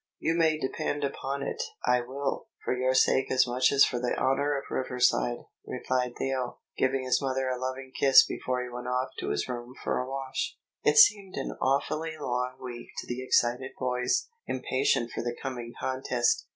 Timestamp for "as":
3.29-3.45, 3.71-3.85